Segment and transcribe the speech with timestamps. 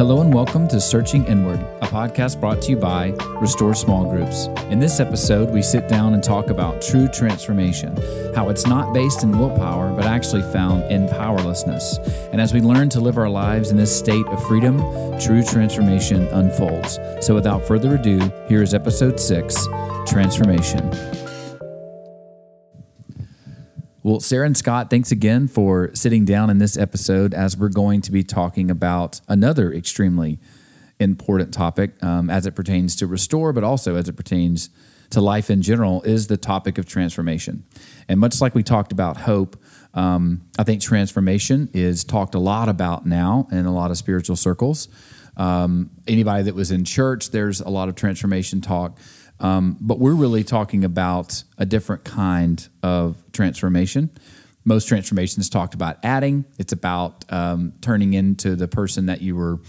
[0.00, 3.08] Hello and welcome to Searching Inward, a podcast brought to you by
[3.38, 4.46] Restore Small Groups.
[4.70, 7.94] In this episode, we sit down and talk about true transformation,
[8.34, 11.98] how it's not based in willpower, but actually found in powerlessness.
[12.32, 14.78] And as we learn to live our lives in this state of freedom,
[15.20, 16.98] true transformation unfolds.
[17.20, 19.54] So without further ado, here is episode six
[20.06, 20.90] Transformation.
[24.10, 28.00] Well, Sarah and Scott, thanks again for sitting down in this episode as we're going
[28.00, 30.40] to be talking about another extremely
[30.98, 34.68] important topic um, as it pertains to restore, but also as it pertains
[35.10, 37.62] to life in general, is the topic of transformation.
[38.08, 39.56] And much like we talked about hope,
[39.94, 44.34] um, I think transformation is talked a lot about now in a lot of spiritual
[44.34, 44.88] circles.
[45.36, 48.98] Um, anybody that was in church, there's a lot of transformation talk.
[49.40, 54.10] Um, but we're really talking about a different kind of transformation.
[54.64, 56.44] Most transformations talked about adding.
[56.58, 59.60] It's about um, turning into the person that you were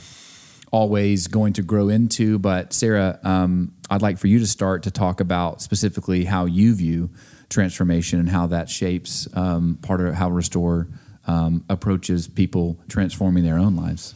[0.71, 2.39] always going to grow into.
[2.39, 6.75] But Sarah, um, I'd like for you to start to talk about specifically how you
[6.75, 7.09] view
[7.49, 10.87] transformation and how that shapes um, part of how Restore
[11.27, 14.15] um, approaches people transforming their own lives.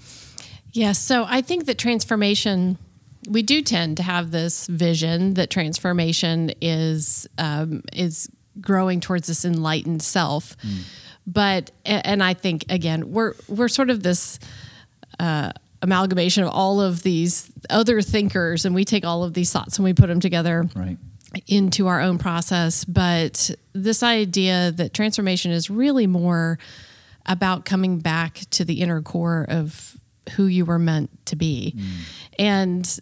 [0.71, 0.73] Yes.
[0.73, 2.77] Yeah, so I think that transformation
[3.27, 9.45] we do tend to have this vision that transformation is um, is growing towards this
[9.45, 10.57] enlightened self.
[10.57, 10.83] Mm.
[11.27, 14.39] But and I think again we're we're sort of this
[15.19, 19.77] uh, amalgamation of all of these other thinkers, and we take all of these thoughts
[19.77, 20.69] and we put them together.
[20.75, 20.97] Right.
[21.47, 26.57] Into our own process, but this idea that transformation is really more
[27.25, 29.97] about coming back to the inner core of
[30.35, 31.75] who you were meant to be.
[31.75, 31.91] Mm.
[32.39, 32.99] And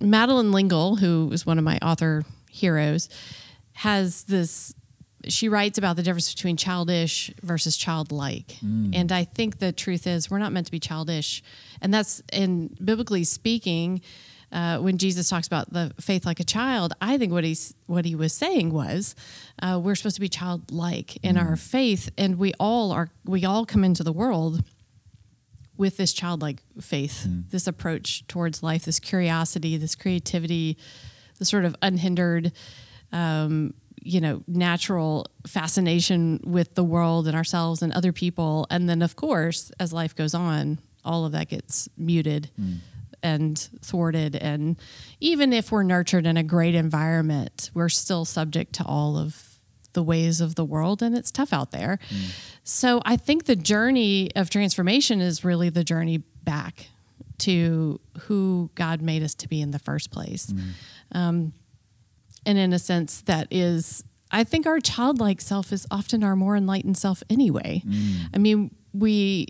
[0.00, 3.08] Madeleine L'Engle, who is one of my author heroes,
[3.74, 4.74] has this.
[5.28, 8.94] She writes about the difference between childish versus childlike, mm.
[8.94, 11.42] and I think the truth is we're not meant to be childish,
[11.80, 14.00] and that's in biblically speaking.
[14.52, 18.04] Uh, when Jesus talks about the faith like a child, I think what he's what
[18.04, 19.16] he was saying was
[19.60, 21.44] uh, we're supposed to be childlike in mm.
[21.44, 23.10] our faith, and we all are.
[23.24, 24.62] We all come into the world
[25.76, 27.48] with this childlike faith, mm.
[27.50, 30.76] this approach towards life, this curiosity, this creativity,
[31.38, 32.52] the sort of unhindered,
[33.12, 38.66] um, you know, natural fascination with the world and ourselves and other people.
[38.70, 42.50] And then, of course, as life goes on, all of that gets muted.
[42.60, 42.78] Mm.
[43.22, 44.36] And thwarted.
[44.36, 44.76] And
[45.18, 49.55] even if we're nurtured in a great environment, we're still subject to all of
[49.96, 51.98] the ways of the world and it's tough out there.
[52.10, 52.38] Mm.
[52.62, 56.90] So I think the journey of transformation is really the journey back
[57.38, 60.52] to who God made us to be in the first place.
[60.52, 60.68] Mm.
[61.12, 61.52] Um,
[62.44, 66.56] and in a sense, that is, I think our childlike self is often our more
[66.56, 67.82] enlightened self anyway.
[67.86, 68.30] Mm.
[68.34, 69.48] I mean, we,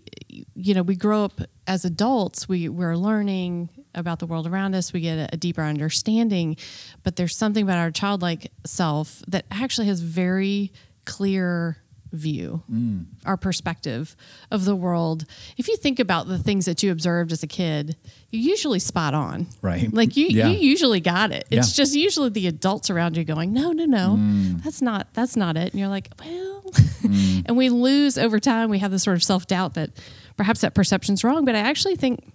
[0.55, 4.93] you know, we grow up as adults, we, we're learning about the world around us,
[4.93, 6.57] we get a, deeper understanding.
[7.03, 10.73] But there's something about our childlike self that actually has very
[11.05, 11.79] clear
[12.13, 13.05] view, mm.
[13.25, 14.17] our perspective
[14.51, 15.25] of the world.
[15.57, 17.97] If you think about the things that you observed as a kid,
[18.31, 19.47] you usually spot on.
[19.63, 19.93] Right.
[19.93, 20.49] Like you, yeah.
[20.49, 21.47] you usually got it.
[21.51, 21.83] It's yeah.
[21.83, 24.63] just usually the adults around you going, no, no, no, mm.
[24.63, 25.73] that's not, that's not it.
[25.73, 27.43] And you're like, well, mm.
[27.47, 28.71] and we lose over time.
[28.71, 29.91] We have this sort of self doubt that
[30.37, 31.45] perhaps that perception's wrong.
[31.45, 32.33] But I actually think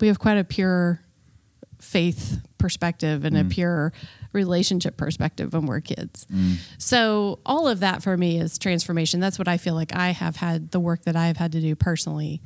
[0.00, 1.00] we have quite a pure
[1.80, 3.46] faith perspective and mm.
[3.46, 3.92] a pure
[4.32, 6.26] relationship perspective when we're kids.
[6.32, 6.56] Mm.
[6.78, 9.18] So all of that for me is transformation.
[9.18, 11.60] That's what I feel like I have had the work that I have had to
[11.60, 12.42] do personally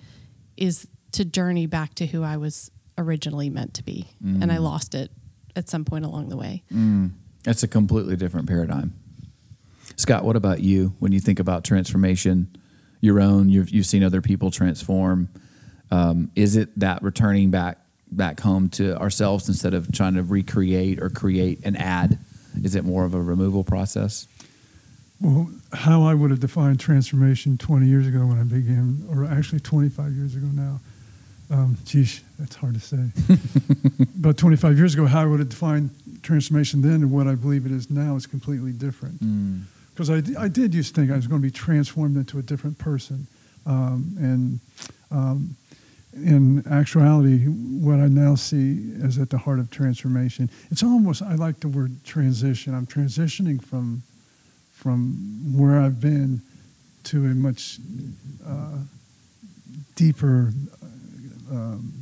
[0.56, 4.08] is to journey back to who I was originally meant to be.
[4.24, 4.42] Mm.
[4.42, 5.10] And I lost it
[5.56, 6.62] at some point along the way.
[6.72, 7.12] Mm.
[7.42, 8.94] That's a completely different paradigm.
[9.96, 12.56] Scott, what about you when you think about transformation,
[13.00, 15.28] your own, you've, you've seen other people transform?
[15.94, 17.78] Um, is it that returning back
[18.10, 22.18] back home to ourselves instead of trying to recreate or create and add?
[22.62, 24.26] Is it more of a removal process?
[25.20, 29.60] Well, how I would have defined transformation 20 years ago when I began, or actually
[29.60, 30.80] 25 years ago now.
[31.50, 33.04] Um, geez, that's hard to say.
[34.18, 35.90] About 25 years ago, how I would have defined
[36.22, 39.20] transformation then and what I believe it is now is completely different.
[39.94, 40.36] Because mm.
[40.36, 42.78] I, I did used to think I was going to be transformed into a different
[42.78, 43.28] person.
[43.66, 44.60] Um, and
[45.10, 45.56] um,
[46.16, 50.50] in actuality, what I now see is at the heart of transformation.
[50.70, 52.74] It's almost I like the word transition.
[52.74, 54.02] I'm transitioning from
[54.72, 56.42] from where I've been
[57.04, 57.78] to a much
[58.46, 58.78] uh,
[59.94, 60.52] deeper,
[60.82, 61.92] uh, um,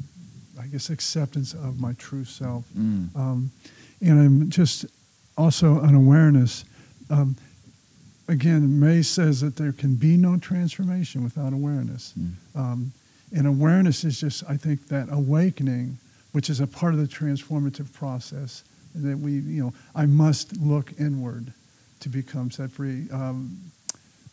[0.61, 2.65] I guess, acceptance of my true self.
[2.76, 3.15] Mm.
[3.15, 3.50] Um,
[4.00, 4.87] and I'm just
[5.37, 6.65] also an awareness.
[7.11, 7.37] Um,
[8.26, 12.15] again, May says that there can be no transformation without awareness.
[12.19, 12.91] Mm.
[13.34, 15.99] And awareness is just, I think, that awakening,
[16.32, 18.62] which is a part of the transformative process
[18.94, 21.52] that we, you know, I must look inward
[22.00, 23.08] to become set free.
[23.11, 23.58] Um,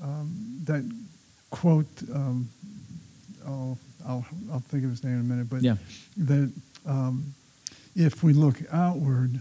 [0.04, 0.84] um, that
[1.50, 2.50] quote, um,
[3.48, 5.76] oh, I'll, I'll think of his name in a minute, but Yeah.
[6.18, 6.52] that
[6.86, 7.34] um,
[7.96, 9.40] if we look outward,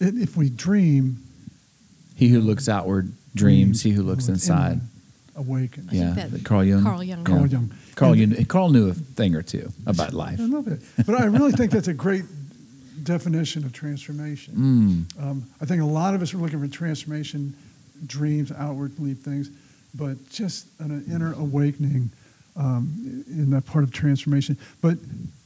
[0.00, 1.18] if we dream,
[2.14, 3.82] He who looks outward dreams.
[3.82, 4.80] He who looks inside.
[5.36, 5.92] inward, awakens.
[5.92, 6.82] Yeah, that the Carl Jung.
[6.82, 7.24] Carl Jung.
[7.24, 7.46] Carl Yeah.
[7.58, 7.70] Jung.
[7.96, 10.38] Carl, you, Carl knew a thing or two about life.
[10.38, 10.80] I love it.
[11.04, 12.24] But I really think that's a great
[13.02, 14.54] definition of transformation.
[15.16, 15.22] Mm.
[15.22, 17.54] Um, I think a lot of us are looking for transformation,
[18.06, 19.50] dreams, outwardly things,
[19.94, 22.10] but just an inner awakening
[22.56, 24.56] um, in that part of transformation.
[24.80, 24.98] But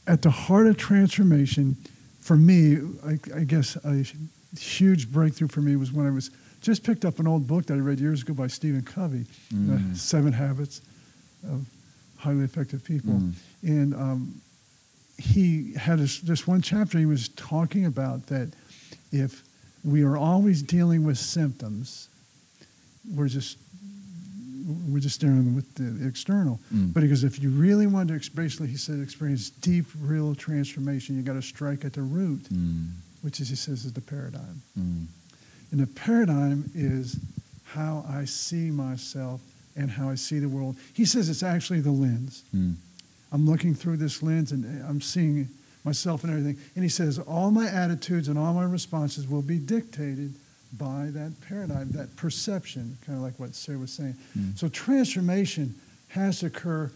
[0.07, 1.77] at the heart of transformation,
[2.19, 4.05] for me, I, I guess a
[4.57, 6.31] huge breakthrough for me was when I was
[6.61, 9.91] just picked up an old book that I read years ago by Stephen Covey, Mm.
[9.91, 10.81] The Seven Habits
[11.43, 11.65] of
[12.21, 13.13] Highly Effective People.
[13.13, 13.33] Mm.
[13.63, 14.41] And um,
[15.17, 18.51] he had this, this one chapter he was talking about that
[19.11, 19.43] if
[19.83, 22.07] we are always dealing with symptoms,
[23.15, 23.57] we're just
[24.87, 26.59] we're just dealing with the external.
[26.73, 26.93] Mm.
[26.93, 31.23] But because if you really want to, basically, he said, experience deep, real transformation, you
[31.23, 32.91] got to strike at the root, Mm.
[33.23, 34.61] which is he says is the paradigm.
[34.79, 35.07] Mm.
[35.71, 37.19] And the paradigm is
[37.65, 39.41] how I see myself
[39.75, 40.75] and how I see the world.
[40.93, 42.43] He says it's actually the lens.
[42.55, 42.75] Mm.
[43.31, 45.47] I'm looking through this lens and I'm seeing
[45.83, 46.57] myself and everything.
[46.75, 50.33] And he says, all my attitudes and all my responses will be dictated
[50.77, 54.15] by that paradigm, that perception, kind of like what Sarah was saying.
[54.37, 54.57] Mm.
[54.57, 55.75] So transformation
[56.09, 56.91] has to occur.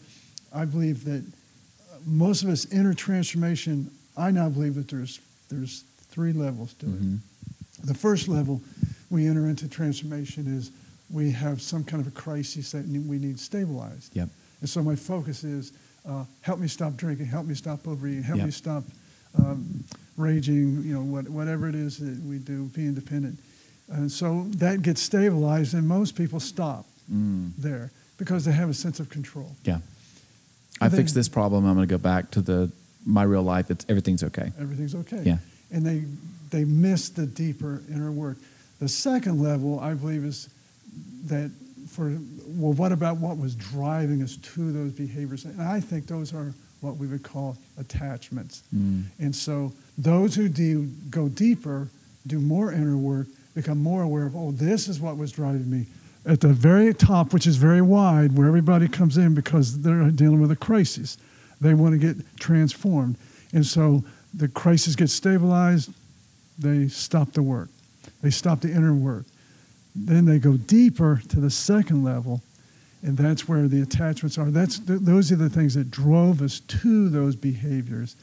[0.53, 3.89] I believe that uh, most of us enter transformation.
[4.17, 5.19] I now believe that there's
[5.49, 7.15] there's three levels to Mhm.
[7.17, 7.87] it.
[7.87, 8.61] The first level
[9.09, 10.71] we enter into transformation is
[11.09, 14.15] we have some kind of a crisis that we need stabilized.
[14.15, 14.29] Yep.
[14.61, 15.71] And so my focus is
[16.07, 18.45] uh, help me stop drinking, help me stop overeating, help Yep.
[18.45, 18.83] me stop
[19.37, 19.83] um,
[20.17, 23.37] raging, you know, what, whatever it is that we do, be independent.
[23.89, 27.51] And so that gets stabilized, and most people stop Mm.
[27.59, 29.55] there because they have a sense of control.
[29.63, 29.77] Yeah.
[30.81, 31.65] I fixed this problem.
[31.65, 32.71] I'm going to go back to the
[33.05, 33.69] my real life.
[33.69, 34.51] It's everything's okay.
[34.59, 35.21] Everything's okay.
[35.23, 35.37] Yeah.
[35.71, 36.03] And they,
[36.49, 38.37] they miss the deeper inner work.
[38.79, 40.49] The second level, I believe, is
[41.25, 41.51] that
[41.89, 45.45] for, well, what about what was driving us to those behaviors?
[45.45, 48.63] And I think those are what we would call attachments.
[48.75, 49.05] Mm.
[49.19, 51.89] And so those who do go deeper,
[52.27, 55.85] do more inner work, become more aware of, oh, this is what was driving me.
[56.25, 60.41] At the very top, which is very wide, where everybody comes in because they're dealing
[60.41, 61.17] with a crisis,
[61.61, 63.15] they want to get transformed.
[63.53, 64.03] And so
[64.33, 65.91] the crisis gets stabilized,
[66.57, 67.69] they stop the work,
[68.21, 69.25] they stop the inner work.
[69.95, 72.41] Then they go deeper to the second level,
[73.01, 74.51] and that's where the attachments are.
[74.51, 78.15] That's th- those are the things that drove us to those behaviors,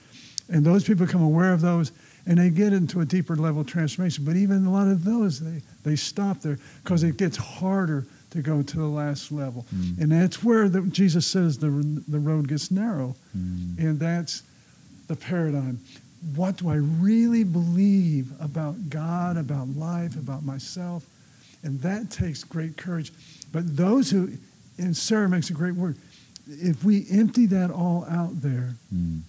[0.51, 1.93] and those people become aware of those,
[2.27, 4.25] and they get into a deeper level of transformation.
[4.25, 8.43] But even a lot of those, they they stop there because it gets harder to
[8.43, 9.99] go to the last level, Mm.
[10.01, 11.71] and that's where the, Jesus says the
[12.07, 13.79] the road gets narrow, Mm.
[13.79, 14.43] and that's
[15.09, 15.81] the paradigm.
[16.37, 21.05] What do I really believe about God, about life, about myself?
[21.63, 23.13] And that takes great courage.
[23.53, 24.33] But those who,
[24.79, 25.97] and Sarah makes a great word,
[26.49, 29.21] if we empty that all out there, Mm.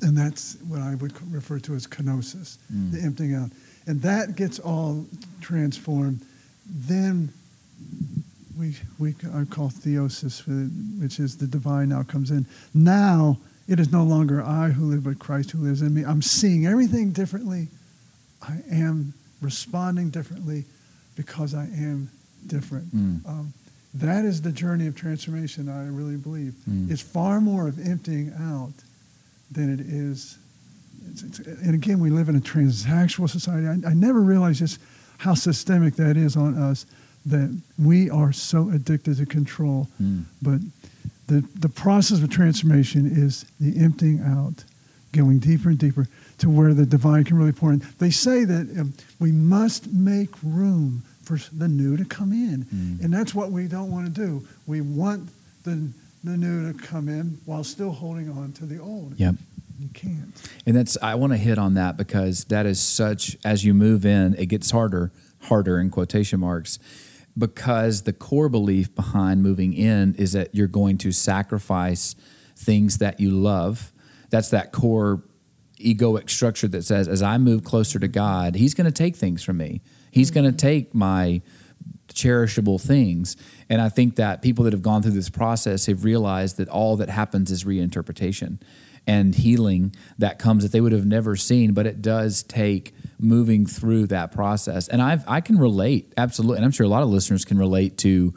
[0.00, 2.92] and that's what I would refer to as kenosis, Mm.
[2.92, 3.50] the emptying out,
[3.86, 5.06] and that gets all
[5.40, 6.20] transformed,
[6.66, 7.30] then
[8.56, 10.68] we, we I call theosis, uh,
[11.00, 12.46] which is the divine now comes in.
[12.74, 16.04] Now it is no longer I who live, but Christ who lives in me.
[16.04, 17.68] I'm seeing everything differently.
[18.40, 20.64] I am responding differently
[21.16, 22.10] because I am
[22.46, 22.94] different.
[22.94, 23.26] Mm.
[23.28, 23.52] Um,
[23.94, 26.54] that is the journey of transformation, I really believe.
[26.68, 26.90] Mm.
[26.90, 28.72] It's far more of emptying out
[29.50, 30.38] than it is.
[31.10, 33.66] It's, it's, and again, we live in a transactional society.
[33.66, 34.80] I, I never realized just
[35.18, 36.86] how systemic that is on us
[37.26, 39.88] that we are so addicted to control.
[40.02, 40.24] Mm.
[40.40, 40.60] But
[41.26, 44.64] the, the process of transformation is the emptying out,
[45.12, 46.08] going deeper and deeper
[46.42, 47.86] to where the divine can really pour in.
[47.98, 52.64] They say that um, we must make room for the new to come in.
[52.64, 53.04] Mm.
[53.04, 54.46] And that's what we don't want to do.
[54.66, 55.30] We want
[55.62, 55.88] the,
[56.24, 59.14] the new to come in while still holding on to the old.
[59.18, 59.36] Yep.
[59.78, 60.50] You can't.
[60.66, 64.04] And that's I want to hit on that because that is such as you move
[64.04, 66.80] in, it gets harder, harder in quotation marks,
[67.38, 72.16] because the core belief behind moving in is that you're going to sacrifice
[72.56, 73.92] things that you love.
[74.30, 75.22] That's that core
[75.82, 79.42] egoic structure that says as I move closer to God, he's going to take things
[79.42, 79.82] from me.
[80.10, 80.56] He's going to mm-hmm.
[80.56, 81.42] take my
[82.08, 83.36] cherishable things.
[83.68, 86.96] And I think that people that have gone through this process have realized that all
[86.96, 88.60] that happens is reinterpretation
[89.06, 93.66] and healing that comes that they would have never seen, but it does take moving
[93.66, 94.88] through that process.
[94.88, 97.98] And I've I can relate absolutely, and I'm sure a lot of listeners can relate
[97.98, 98.34] to,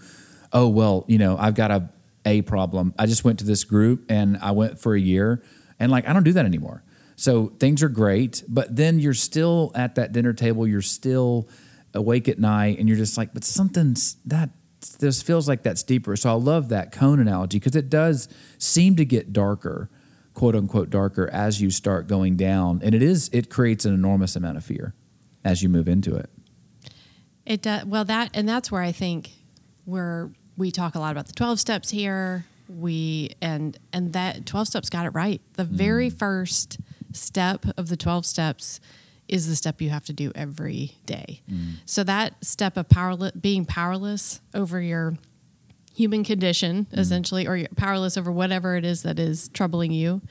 [0.52, 1.90] oh well, you know, I've got a
[2.26, 2.94] a problem.
[2.98, 5.44] I just went to this group and I went for a year,
[5.80, 6.84] and like I don't do that anymore.
[7.16, 10.68] So things are great, but then you're still at that dinner table.
[10.68, 11.48] You're still
[11.94, 14.50] awake at night, and you're just like, but something's that
[15.00, 16.16] this feels like that's deeper.
[16.16, 19.90] So I love that cone analogy because it does seem to get darker
[20.34, 24.36] quote unquote darker as you start going down and it is it creates an enormous
[24.36, 24.94] amount of fear
[25.46, 26.30] as you move into it
[27.46, 27.86] It does.
[27.86, 29.32] Well, that and that's where I think
[29.86, 32.46] where we talk a lot about the twelve steps here.
[32.68, 35.42] We and and that twelve steps got it right.
[35.54, 36.18] The very mm.
[36.18, 36.80] first
[37.16, 38.80] step of the twelve steps
[39.28, 41.42] is the step you have to do every day.
[41.52, 41.78] Mm.
[41.86, 45.18] So that step of powerless, being powerless over your
[45.96, 46.98] human condition, mm.
[47.00, 50.22] essentially, or you're powerless over whatever it is that is troubling you,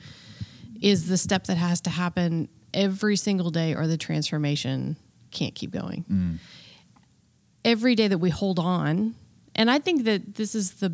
[0.81, 4.95] is the step that has to happen every single day, or the transformation
[5.31, 6.05] can't keep going.
[6.09, 6.37] Mm.
[7.65, 9.15] Every day that we hold on
[9.55, 10.93] and i think that this is the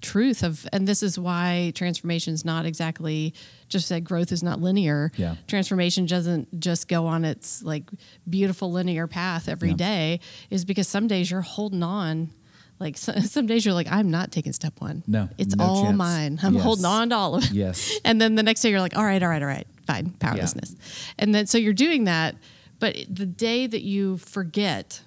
[0.00, 3.34] truth of and this is why transformation is not exactly
[3.68, 5.36] just that growth is not linear Yeah.
[5.48, 7.90] transformation doesn't just go on its like
[8.28, 9.76] beautiful linear path every Yeah.
[9.76, 10.20] day.
[10.50, 12.30] is because some days you're holding on
[12.78, 15.82] like so, some days you're like i'm not taking step one No, it's no all
[15.82, 15.96] chance.
[15.96, 16.62] mine i'm Yes.
[16.62, 19.04] holding on to all of it yes and then the next day you're like, all
[19.04, 20.74] right, all right, all right, fine, powerlessness.
[21.18, 22.34] And then so you're doing that,
[22.78, 25.00] but the day that you forget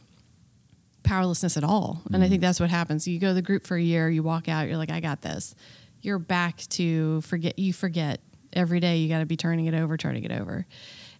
[1.03, 2.29] powerlessness at all, and I Mm-hmm.
[2.31, 3.07] think that's what happens.
[3.07, 5.21] You go to the group for a year, you walk out, you're like, I got
[5.21, 5.55] this.
[6.01, 7.57] You're back to forget.
[7.59, 8.19] You forget
[8.53, 8.97] every day.
[8.97, 10.65] You got to be turning it over, turning it over,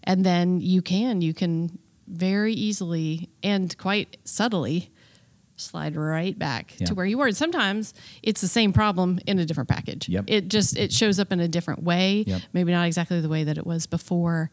[0.04, 4.92] and then you can you can very easily and quite subtly
[5.56, 6.88] slide right back Yeah.
[6.88, 7.28] to where you were.
[7.28, 7.94] And sometimes
[8.24, 10.10] it's the same problem in a different package.
[10.10, 10.26] Yep.
[10.28, 12.24] It just it shows up in a different way.
[12.26, 12.42] Yep.
[12.54, 14.52] Maybe not exactly the way that it was before.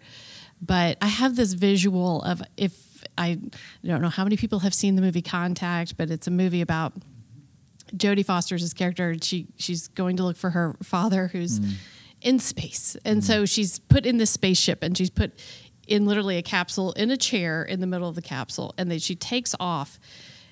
[0.61, 3.39] But I have this visual of if I
[3.85, 6.95] don't know how many people have seen the movie Contact, but it's a movie about
[7.95, 9.17] Jodie Foster's character.
[9.23, 11.75] She she's going to look for her father who's mm.
[12.27, 13.45] In space, and so mm-hmm.
[13.45, 15.33] she's put in this spaceship, and she's put
[15.87, 18.99] in literally a capsule in a chair in the middle of the capsule, and then
[18.99, 20.01] she takes off,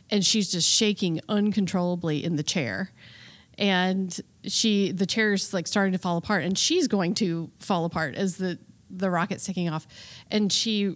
[0.09, 2.93] and she's just shaking uncontrollably in the chair,
[3.59, 8.15] and she the chair's like starting to fall apart, and she's going to fall apart
[8.15, 8.57] as the
[8.89, 9.89] the rocket's taking off,
[10.31, 10.95] and she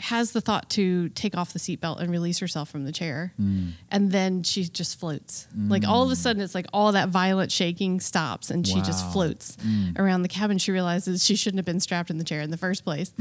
[0.00, 3.32] has the thought to take off the seatbelt and release herself from the chair.
[3.40, 3.72] Mm.
[3.90, 5.46] And then she just floats.
[5.56, 6.16] Like all of a mm.
[6.16, 9.12] sudden, it's like all that violent shaking stops and she just Wow.
[9.12, 9.96] floats mm.
[9.98, 10.58] around the cabin.
[10.58, 13.12] She realizes she shouldn't have been strapped in the chair in the first place.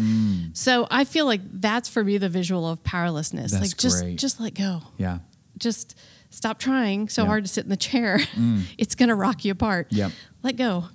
[0.53, 3.51] So I feel like that's for me the visual of powerlessness.
[3.51, 4.17] That's like just great.
[4.17, 4.81] just let go.
[4.97, 5.19] yeah
[5.57, 5.95] Just
[6.31, 7.27] stop trying so Yeah.
[7.27, 8.19] hard to sit in the chair.
[8.79, 9.87] it's going to rock you apart.
[9.91, 10.11] Yep.
[10.41, 10.85] Let go.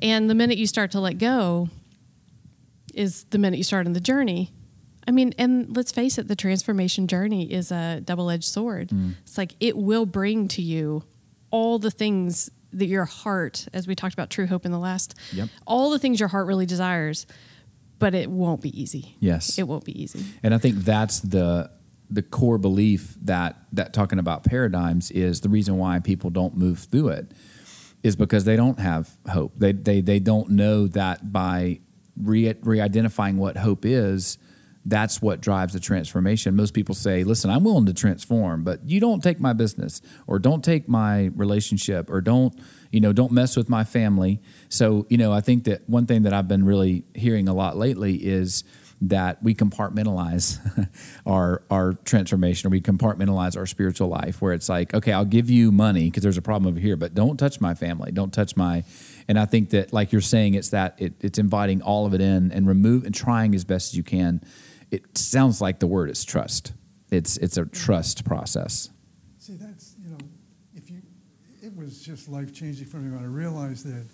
[0.00, 1.70] And the minute you start to let go
[2.92, 4.52] is the minute you start on the journey.
[5.06, 8.88] I mean, and let's face it, the transformation journey is a double edged sword.
[8.88, 9.14] Mm.
[9.22, 11.04] It's like it will bring to you
[11.50, 15.14] all the things that your heart, as we talked about true hope in the last,
[15.32, 15.48] Yep.
[15.66, 17.26] all the things your heart really desires,
[17.98, 19.16] but it won't be easy.
[19.20, 20.24] yes It won't be easy.
[20.42, 21.70] And I think that's the
[22.10, 26.80] the core belief that that talking about paradigms is the reason why people don't move
[26.80, 27.32] through it
[28.02, 29.52] is because they don't have hope.
[29.56, 31.80] They they they don't know that by
[32.16, 34.36] re re-identifying what hope is,
[34.86, 36.54] that's what drives the transformation.
[36.54, 40.38] Most people say, "Listen, I'm willing to transform, but you don't take my business or
[40.38, 42.54] don't take my relationship or don't,
[42.90, 46.22] you know, don't mess with my family." So, you know, I think that one thing
[46.22, 48.64] that I've been really hearing a lot lately is
[49.00, 50.58] that we compartmentalize
[51.26, 55.50] our our transformation or we compartmentalize our spiritual life where it's like okay I'll give
[55.50, 58.56] you money because there's a problem over here but don't touch my family don't touch
[58.56, 58.84] my
[59.28, 62.20] and I think that like you're saying it's that it, it's inviting all of it
[62.20, 64.40] in and remove and trying as best as you can
[64.90, 66.72] it sounds like the word is trust
[67.10, 68.90] it's it's a trust process
[69.44, 70.16] See, that's, you know,
[70.74, 71.02] if you,
[71.62, 74.06] it was just life changing for me when I realized that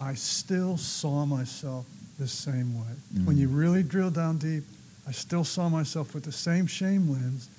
[0.00, 1.84] I still saw myself
[2.18, 2.94] the same way.
[3.24, 3.58] When you mm.
[3.58, 4.62] really drill down deep,
[5.06, 7.50] I still saw myself with the same shame lens.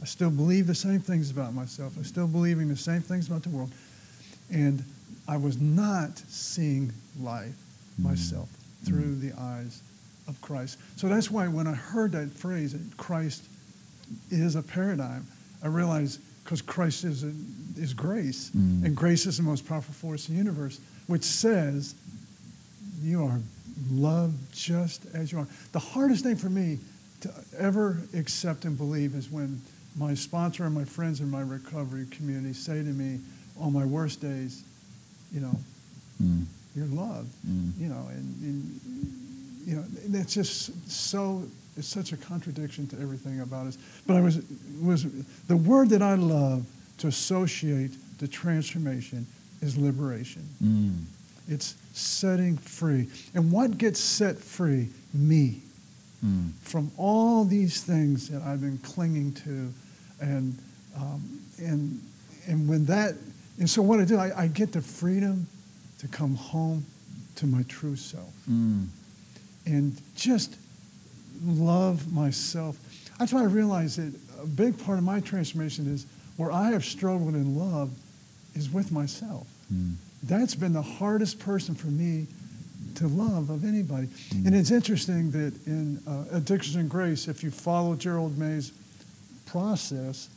[0.00, 1.98] I still believe the same things about myself.
[2.00, 3.72] I still believing the same things about the world.
[4.50, 4.82] And
[5.28, 7.58] I was not seeing life
[8.00, 8.04] mm.
[8.04, 8.48] myself
[8.86, 9.20] through mm.
[9.20, 9.82] the eyes
[10.30, 10.78] of Christ.
[10.96, 13.44] So that's why when I heard that phrase, that Christ
[14.30, 15.26] is a paradigm,
[15.62, 17.32] I realized because Christ is, a,
[17.76, 21.94] is grace, and grace is the most powerful force in the universe, which says
[23.02, 23.38] you are
[23.90, 25.46] loved just as you are.
[25.72, 26.78] The hardest thing for me
[27.20, 29.60] to ever accept and believe is when
[29.96, 33.20] my sponsor and my friends in my recovery community say to me
[33.60, 34.62] on my worst days,
[35.32, 35.54] you know,
[36.22, 36.44] Mm.
[36.76, 37.72] you're loved, Mm.
[37.80, 38.80] you know, and, and
[39.70, 39.84] you know,
[40.20, 41.44] it's just so
[41.76, 43.78] it's such a contradiction to everything about us.
[44.04, 44.42] But I was
[44.82, 45.06] was
[45.46, 46.66] the word that I love
[46.98, 49.26] to associate the transformation
[49.62, 50.48] is liberation.
[50.62, 51.04] Mm.
[51.48, 53.08] It's setting free.
[53.34, 54.88] And what gets set free?
[55.14, 55.62] Me.
[56.24, 56.52] Mm.
[56.62, 59.72] From all these things that I've been clinging to.
[60.20, 60.58] And,
[60.96, 62.00] um, and,
[62.46, 63.14] and when that,
[63.58, 65.46] and so what I do, I, I get the freedom
[65.98, 66.84] to come home
[67.36, 68.86] to my true self Mm.
[69.66, 70.56] And just
[71.44, 72.78] love myself.
[73.18, 76.84] That's why I realized that a big part of my transformation is where I have
[76.84, 77.90] struggled in love
[78.54, 79.46] is with myself.
[79.72, 79.94] Mm.
[80.22, 82.26] That's been the hardest person for me
[82.96, 84.08] to love of anybody.
[84.32, 88.72] And it's interesting that in uh, Addictions and Grace, if you follow Gerald May's
[89.46, 90.28] process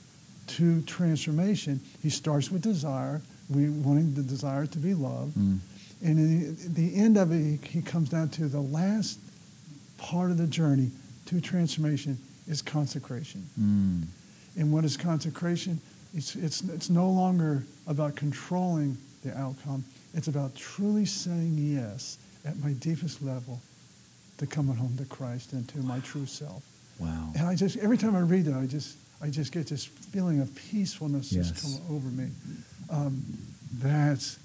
[0.48, 5.36] to transformation, he starts with desire, we wanting the desire to be loved.
[5.36, 5.60] Mm.
[6.04, 9.20] And in the end of it, he, comes down to the last
[9.98, 10.92] part of the journey
[11.28, 12.18] to transformation
[12.48, 13.48] is consecration.
[13.60, 14.04] Mm.
[14.58, 15.80] And what is consecration?
[16.14, 19.86] It's, it's, it's no longer about controlling the outcome.
[20.14, 23.62] It's about truly saying yes at my deepest level
[24.38, 26.64] to coming home to Christ and to my true self.
[27.00, 27.32] Wow.
[27.36, 30.42] And I just, every time I read that, I just, I just get this feeling
[30.42, 31.52] of peacefulness Yes.
[31.52, 32.30] just come over me.
[32.90, 33.24] Um,
[33.76, 34.38] that's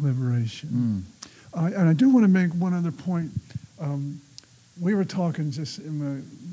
[0.00, 1.04] liberation.
[1.14, 1.28] Mm.
[1.54, 3.30] I, and I do want to make one other point.
[3.80, 4.20] Um,
[4.80, 5.98] we were talking just in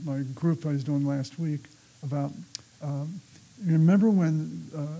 [0.05, 1.61] my, my group I was doing last week
[2.03, 2.31] about,
[2.81, 3.19] um,
[3.63, 4.99] you remember when uh,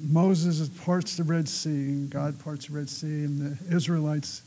[0.00, 4.42] Moses parts the Red Sea and God parts the Red Sea and the Israelites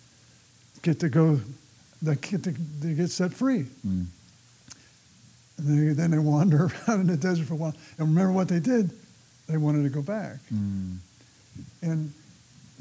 [0.81, 1.39] get to go,
[2.01, 3.65] they get, to, they get set free.
[3.85, 4.05] Mm.
[5.57, 7.75] And they, then they wander around in the desert for a while.
[7.97, 8.91] And remember what they did?
[9.47, 10.37] They wanted to go back.
[10.53, 10.97] Mm.
[11.81, 12.13] And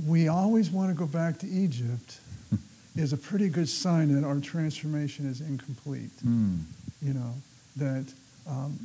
[0.05, 2.21] we always want to go back to Egypt
[2.97, 6.11] is a pretty good sign that our transformation is incomplete.
[6.25, 6.61] Mm.
[7.03, 7.35] You know,
[7.77, 8.13] that,
[8.49, 8.79] um,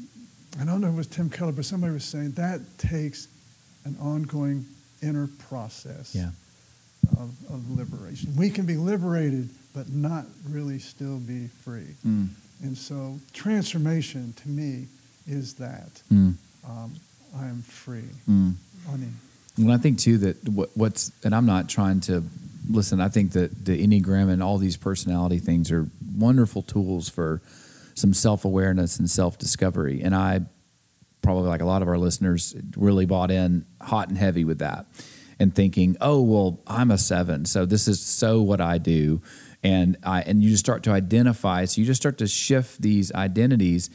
[0.59, 3.27] I don't know if it was Tim Keller, but somebody was saying that takes
[3.85, 4.65] an ongoing
[5.01, 6.29] inner process Yeah.
[7.17, 8.35] of, of liberation.
[8.35, 11.95] We can be liberated, but not really still be free.
[12.05, 12.29] Mm.
[12.63, 14.87] And so transformation to me
[15.27, 16.01] is that.
[16.11, 16.35] Mm.
[16.67, 16.93] Um,
[17.35, 18.09] I am free.
[18.29, 18.53] Mm.
[18.91, 19.15] I mean,
[19.57, 22.23] Well, I think too that what, what's, and I'm not trying to
[22.69, 23.01] listen.
[23.01, 27.41] I think that the Enneagram and all these personality things are wonderful tools for
[27.95, 30.01] some self awareness and self discovery.
[30.01, 30.41] And I
[31.21, 34.85] probably, like a lot of our listeners, really bought in hot and heavy with that
[35.39, 37.45] and thinking, oh, well, I'm a seven.
[37.45, 39.21] So this is so what I do.
[39.63, 41.65] And I, and you just start to identify.
[41.65, 43.89] So you just start to shift these identities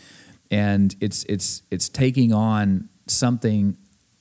[0.51, 3.77] and it's, it's, it's taking on something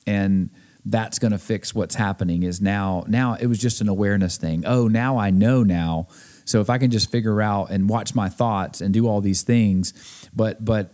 [0.08, 0.50] and
[0.86, 4.66] that's going to fix what's happening is now now it was just an awareness thing.
[4.66, 6.08] Oh now i know now.
[6.46, 9.42] So if i can just figure out and watch my thoughts and do all these
[9.42, 9.94] things
[10.34, 10.92] but but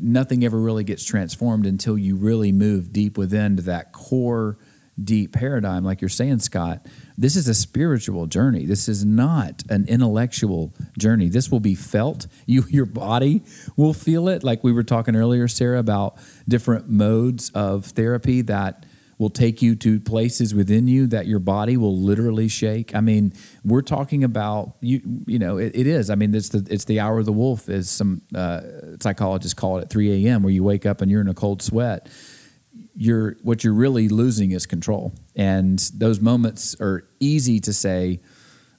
[0.00, 4.58] nothing ever really gets transformed until you really move deep within to that core
[5.02, 5.84] deep paradigm.
[5.84, 6.84] Like you're saying scott
[7.16, 8.64] this is a spiritual journey.
[8.64, 11.28] This is not an intellectual journey.
[11.28, 12.26] This will be felt.
[12.46, 13.44] You your body
[13.76, 14.42] will feel it.
[14.42, 16.16] Like we were talking earlier sarah about
[16.48, 18.84] different modes of therapy that
[19.18, 22.94] will take you to places within you that your body will literally shake.
[22.94, 23.32] I mean,
[23.64, 25.00] we're talking about you.
[25.26, 26.08] You know, it, it is.
[26.08, 28.60] I mean, it's the it's the hour of the wolf, as some uh,
[29.00, 31.60] psychologists call it, at 3 a.m., where you wake up and you're in a cold
[31.62, 32.08] sweat.
[32.94, 38.20] You're what you're really losing is control, and those moments are easy to say.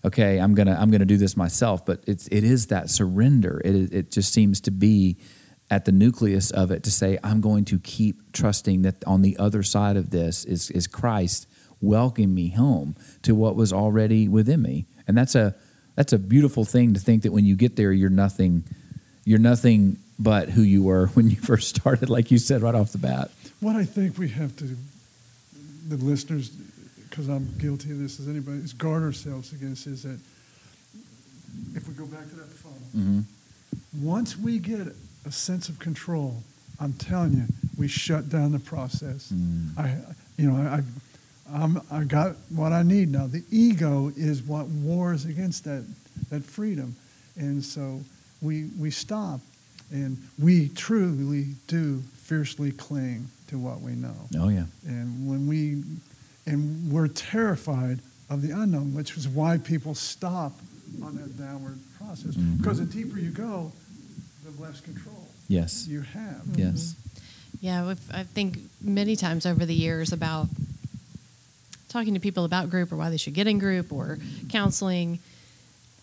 [0.06, 3.62] Okay, I'm gonna I'm gonna do this myself, but it's it is that surrender.
[3.66, 5.18] It it just seems to be
[5.72, 9.38] at the nucleus of it to say, I'm going to keep trusting that on the
[9.38, 11.48] other side of this is, is Christ
[11.82, 14.86] welcoming me home to what was already within me.
[15.08, 15.56] And that's a
[15.96, 18.64] that's a beautiful thing to think that when you get there you're nothing
[19.26, 22.92] you're nothing but who you were when you first started, like you said right off
[22.92, 23.32] the bat.
[23.60, 24.76] What I think we have to,
[25.88, 30.20] the listeners, because I'm guilty of this as anybody, is guard ourselves against is that
[31.76, 33.20] if we go back to that funnel, Mm-hmm.
[34.04, 34.88] once we get
[35.26, 36.44] a sense of control,
[36.80, 37.46] I'm telling you,
[37.78, 39.32] we shut down the process.
[39.34, 39.78] Mm.
[39.78, 39.96] I,
[40.38, 40.82] you know, I,
[41.52, 43.28] I'm, I got what I need now.
[43.28, 45.86] The ego is what wars against that,
[46.30, 46.96] that freedom,
[47.36, 48.02] and so
[48.42, 49.40] we we stop,
[49.92, 54.16] and we truly do fiercely cling to what we know.
[54.38, 54.66] Oh yeah.
[54.86, 55.84] And when we,
[56.46, 60.54] and we're terrified of the unknown, which is why people stop
[61.04, 62.36] on that downward process.
[62.36, 62.58] Mhm.
[62.58, 63.72] Because the deeper you go,
[64.56, 65.88] the less control Yes.
[65.88, 66.44] you have.
[66.56, 66.96] Yes.
[67.62, 70.48] Yeah, we've- I think many times over the years about
[71.90, 75.20] talking to people about group or why they should get in group or counseling,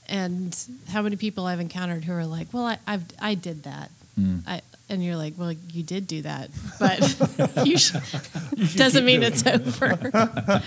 [0.09, 0.57] and
[0.89, 4.43] how many people I've encountered who are like, "Well, I I've, I did that," Mm.
[4.47, 8.03] I, and you're like, "Well, you did do that, but you should,
[8.77, 10.63] doesn't mean it's over."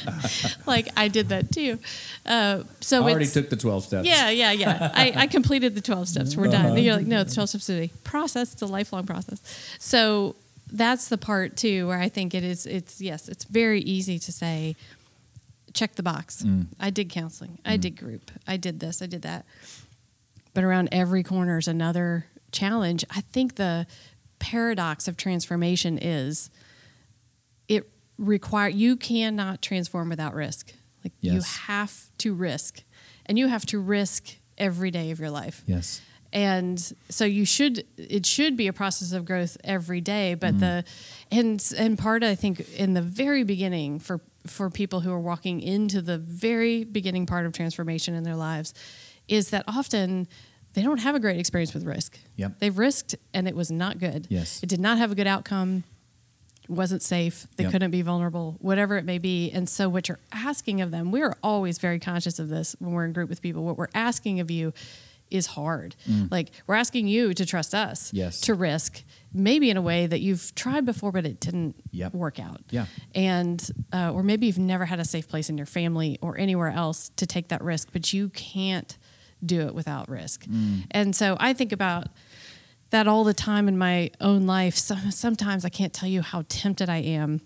[0.66, 1.80] like I did that too.
[2.26, 4.08] Uh, so I already took the 12 steps.
[4.08, 4.92] yeah, yeah, yeah.
[4.94, 6.36] I, I completed the 12 steps.
[6.36, 6.66] We're done.
[6.66, 6.76] Uh-huh.
[6.76, 7.92] And you're like, no, it's 12 steps a day.
[8.04, 8.54] Process.
[8.54, 9.42] It's a lifelong process.
[9.80, 10.36] So
[10.72, 14.32] that's the part too where I think it is, it's, yes, it's very easy to
[14.32, 14.76] say,
[15.74, 16.44] check the box.
[16.44, 16.68] Mm.
[16.80, 17.60] I did counseling.
[17.66, 18.32] I did group.
[18.48, 19.02] I did this.
[19.02, 19.46] I did that.
[20.54, 23.04] But around every corner is another challenge.
[23.10, 23.88] I think the
[24.40, 26.50] paradox of transformation is
[27.68, 30.74] it require you cannot transform without risk.
[31.04, 32.84] Like you have to risk,
[33.26, 35.64] and you have to risk every day of your life.
[35.66, 36.02] Yes.
[36.32, 40.36] And so you should it should be a process of growth every day.
[40.36, 40.60] But mm.
[40.60, 40.84] the
[41.32, 45.62] and and part I think in the very beginning for for people who are walking
[45.62, 48.74] into the very beginning part of transformation in their lives
[49.28, 50.28] is that often
[50.74, 52.20] they don't have a great experience with risk.
[52.36, 52.60] Yep.
[52.60, 54.28] They've risked and it was not good.
[54.30, 54.62] Yes.
[54.64, 55.84] It did not have a good outcome.
[56.68, 57.48] Wasn't safe.
[57.56, 57.72] They Yep.
[57.72, 59.50] couldn't be vulnerable, whatever it may be.
[59.50, 63.06] And so what you're asking of them, we're always very conscious of this when we're
[63.06, 63.64] in group with people.
[63.66, 64.72] What we're asking of you
[65.32, 65.96] is hard.
[66.32, 68.10] Like we're asking you to trust us.
[68.12, 68.14] Mm.
[68.18, 68.42] Yes.
[68.42, 69.04] To risk,
[69.34, 72.14] maybe in a way that you've tried before, but it didn't Yep.
[72.14, 72.62] work out.
[72.70, 72.86] Yeah.
[73.16, 76.70] And uh, or maybe you've never had a safe place in your family or anywhere
[76.72, 78.98] else to take that risk, but you can't
[79.45, 80.45] do it without risk.
[80.45, 80.84] Mm.
[80.91, 82.08] And so I think about
[82.91, 84.75] that all the time in my own life.
[84.75, 87.41] So, sometimes I can't tell you how tempted I am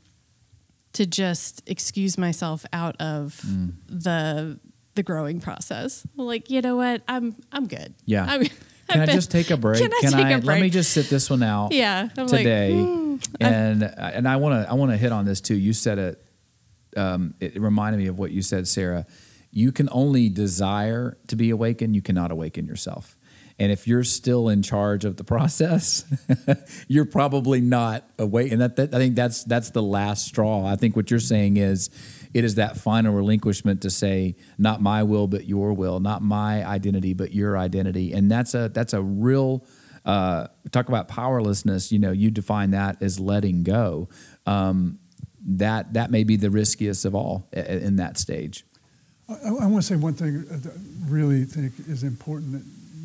[0.94, 3.74] to just excuse myself out of Mm.
[3.88, 4.60] the
[4.96, 6.06] the growing process.
[6.16, 7.02] Like, you know what?
[7.08, 7.94] I'm I'm good.
[8.06, 8.26] Yeah.
[8.26, 8.46] I'm,
[8.90, 9.80] Can I just take a break?
[10.02, 11.72] Can I take a Let me just sit this one out.
[11.72, 15.26] Yeah, I'm like, today, "Hmm, and and I want to I want to hit on
[15.26, 15.56] this too.
[15.56, 16.26] You said it.
[16.96, 19.08] Um, it reminded me of what you said, Sarah.
[19.54, 21.96] You can only desire to be awakened.
[21.96, 23.16] You cannot awaken yourself.
[23.60, 26.06] And if you're still in charge of the process,
[26.88, 28.52] you're probably not awake.
[28.52, 30.66] And that, that I think that's that's the last straw.
[30.66, 31.90] I think what you're saying is,
[32.34, 36.66] it is that final relinquishment to say, not my will but your will, not my
[36.68, 38.12] identity but your identity.
[38.12, 39.66] And that's a that's a real
[40.04, 41.92] uh, talk about powerlessness.
[41.92, 44.10] You know, you define that as letting go.
[44.48, 44.98] Um,
[45.46, 48.66] that that may be the riskiest of all in that stage.
[49.30, 52.64] I, I want to say one thing that I really think is important that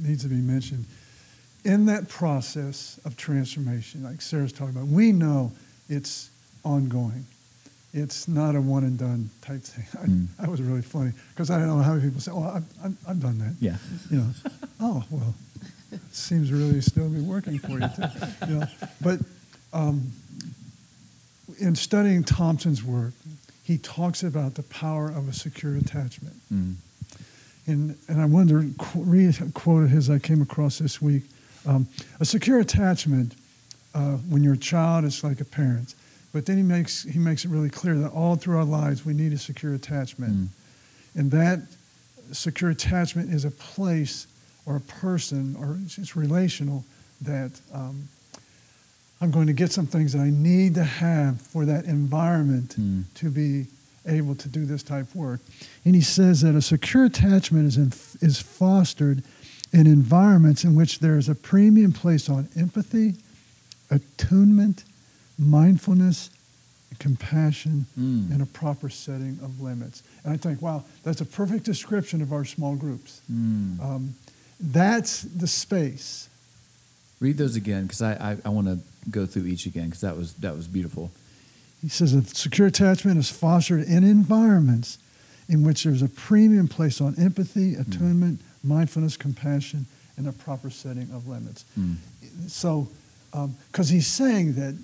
[0.09, 0.85] needs to be mentioned.
[1.65, 5.53] In that process of transformation, like Sarah's talking about, we know
[5.89, 6.31] it's
[6.65, 7.27] ongoing.
[7.93, 9.85] It's not a one and done type thing.
[10.03, 10.29] I, Mm.
[10.39, 12.97] That was really funny because I don't know how many people say, "Oh, I've, I've,
[13.09, 13.77] I've done that." Yeah.
[14.11, 14.31] You know,
[14.81, 15.35] oh well,
[15.91, 18.47] it seems really still be working for you too.
[18.47, 18.67] You know,
[19.01, 19.21] but
[19.73, 20.13] um,
[21.59, 23.13] in studying Thompson's work,
[23.69, 26.37] he talks about the power of a secure attachment.
[26.51, 26.77] Mm.
[27.67, 31.25] And, and I wonder, qu- read a quote of his I came across this week.
[31.67, 31.87] Um,
[32.19, 33.35] a secure attachment,
[33.95, 35.95] uh, when you're a child, it's like a parent.
[36.33, 39.13] But then he makes, he makes it really clear that all through our lives, we
[39.13, 40.33] need a secure attachment.
[40.33, 40.49] Mm.
[41.15, 41.61] And that
[42.33, 44.27] secure attachment is a place
[44.65, 46.87] or a person, or it's, it's relational,
[47.21, 48.09] that um,
[49.21, 53.05] I'm going to get some things that I need to have for that environment Mm.
[53.15, 53.67] to be
[54.07, 55.41] able to do this type of work.
[55.85, 57.93] And he says that a secure attachment is, in,
[58.27, 59.23] is fostered
[59.73, 63.17] in environments in which there is a premium placed on empathy,
[63.91, 64.85] attunement,
[65.39, 66.31] mindfulness,
[66.99, 68.31] compassion, Mm.
[68.33, 70.03] and a proper setting of limits.
[70.25, 73.21] And I think, wow, that's a perfect description of our small groups.
[73.31, 73.81] Mm.
[73.81, 74.15] Um,
[74.61, 76.29] that's the space.
[77.21, 78.79] Read those again because I, I, I want to
[79.11, 81.11] go through each again because that was that was beautiful.
[81.83, 84.99] He says a secure attachment is fostered in environments
[85.49, 91.09] in which there's a premium placed on empathy, attunement, mindfulness, compassion, and a proper setting
[91.13, 91.65] of limits.
[91.79, 91.97] Mm.
[92.49, 92.89] So,
[93.71, 94.77] because he's saying that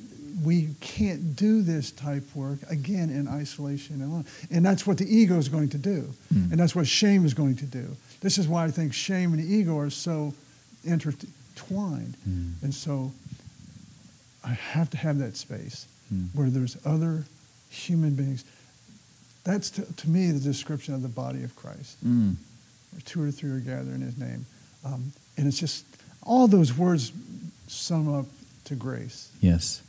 [0.42, 5.04] we can't do this type work again in isolation and alone, and that's what the
[5.06, 6.50] ego is going to do, Mm.
[6.52, 7.96] and that's what shame is going to do.
[8.20, 10.32] This is why I think shame and ego are so
[10.84, 12.52] intertwined, Mm.
[12.62, 13.12] and so
[14.44, 16.28] I have to have that space Mm.
[16.34, 17.24] where there's other
[17.70, 18.44] human beings.
[19.42, 22.36] That's to, to me the description of the body of Christ Mm.
[22.92, 24.44] where two or three are gathered in his name.
[24.84, 25.84] Um, and it's just
[26.22, 27.10] all those words
[27.68, 28.26] sum up
[28.66, 29.30] to grace.
[29.40, 29.80] Yes.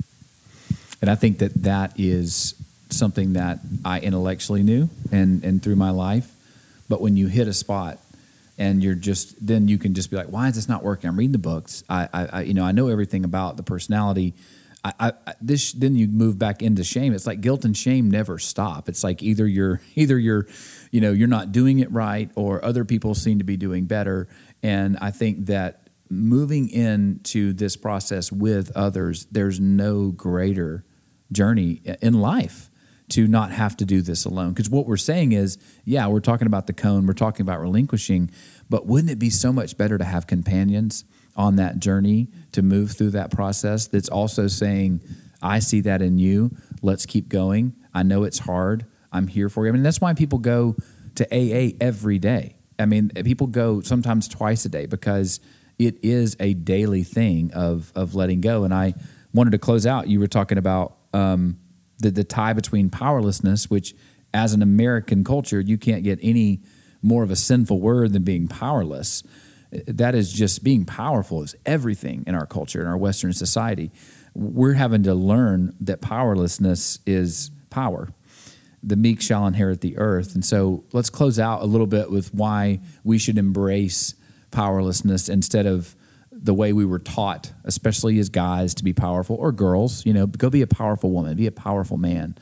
[1.02, 2.56] And I think that that is
[2.90, 6.32] something that I intellectually knew and, and through my life.
[6.88, 8.00] But when you hit a spot
[8.58, 11.10] and you're just, then you can just be like, why is this not working?
[11.10, 11.84] I'm reading the books.
[11.90, 14.34] I, I, I you know, I know everything about the personality.
[14.84, 17.14] I, I, this then you move back into shame.
[17.14, 18.88] It's like guilt and shame never stop.
[18.88, 20.48] It's like either you're either you're,
[20.92, 24.28] you know, you're not doing it right, or other people seem to be doing better.
[24.62, 30.86] And I think that moving into this process with others, there's no greater
[31.32, 32.70] journey in life
[33.10, 34.50] to not have to do this alone.
[34.50, 38.32] Because what we're saying is, yeah, we're talking about the cone, we're talking about relinquishing,
[38.70, 42.92] but wouldn't it be so much better to have companions on that journey to move
[42.92, 45.02] through that process that's also saying,
[45.42, 46.56] I see that in you.
[46.82, 47.76] Let's keep going.
[47.94, 48.86] I know it's hard.
[49.12, 49.70] I'm here for you.
[49.70, 50.76] I mean, that's why people go
[51.16, 52.56] to AA every day.
[52.80, 55.40] I mean, people go sometimes twice a day because
[55.78, 58.64] it is a daily thing of of letting go.
[58.64, 58.94] And I
[59.34, 60.08] wanted to close out.
[60.08, 61.58] You were talking about um,
[62.00, 63.96] the the tie between powerlessness, which
[64.34, 66.62] as an American culture, you can't get any
[67.02, 69.24] more of a sinful word than being powerless.
[69.88, 73.92] That is just being powerful is everything in our culture in our Western society.
[74.34, 78.10] We're having to learn that powerlessness is power.
[78.84, 80.36] The meek shall inherit the earth.
[80.36, 84.16] And so let's close out a little bit with why we should embrace
[84.52, 85.96] powerlessness instead of
[86.46, 90.28] the way we were taught, especially as guys, to be powerful or girls, you know,
[90.28, 92.38] go be a powerful woman, be a powerful man.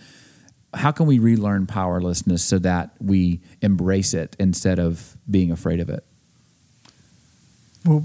[0.74, 5.90] How can we relearn powerlessness so that we embrace it instead of being afraid of
[5.90, 6.04] it?
[7.86, 8.04] Well,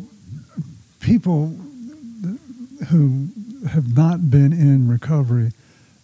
[1.01, 1.57] people
[2.91, 3.29] who
[3.69, 5.51] have not been in recovery,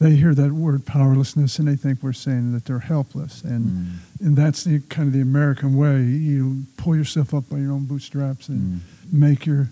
[0.01, 3.43] they hear that word powerlessness and they think we're saying that they're helpless.
[3.45, 4.27] And, mm.
[4.27, 6.03] and that's the, kind of the American way.
[6.03, 9.13] You pull yourself up by your own bootstraps and mm.
[9.13, 9.69] make, your,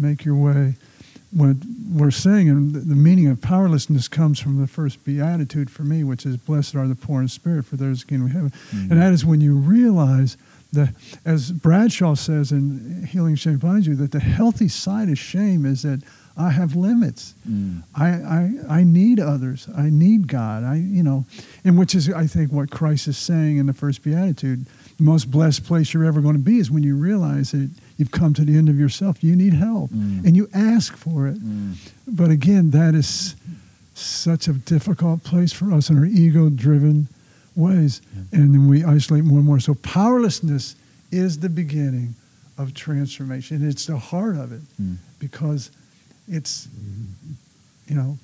[0.00, 0.74] make your way.
[1.32, 1.56] What
[1.92, 6.26] we're saying, and the meaning of powerlessness comes from the first beatitude for me, which
[6.26, 8.52] is, Blessed are the poor in spirit, for theirs is the kingdom of heaven.
[8.70, 8.90] Mm.
[8.90, 10.36] And that is when you realize–
[10.72, 15.66] the, as Bradshaw says in Healing Shame Binds You, that the healthy side of shame
[15.66, 16.02] is that
[16.36, 17.34] I have limits.
[17.48, 17.82] Mm.
[17.94, 19.68] I, I, I need others.
[19.76, 20.62] I need God.
[20.62, 21.26] I, you know,
[21.64, 24.66] and which is, I think, what Christ is saying in the first beatitude.
[24.96, 28.10] The most blessed place you're ever going to be is when you realize that you've
[28.10, 29.22] come to the end of yourself.
[29.22, 30.24] You need help, mm.
[30.24, 31.38] and you ask for it.
[31.38, 31.76] Mm.
[32.08, 33.36] But again, that is
[33.94, 37.08] such a difficult place for us in our ego-driven
[37.54, 38.00] ways.
[38.14, 38.40] Yeah.
[38.40, 39.60] And then we isolate more and more.
[39.60, 40.74] So powerlessness
[41.12, 42.14] is the beginning
[42.56, 43.68] of transformation.
[43.68, 44.96] It's the heart of it mm.
[45.18, 45.70] because
[46.26, 46.68] it's,
[47.86, 48.18] you know,